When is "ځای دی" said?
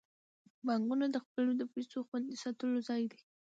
2.89-3.21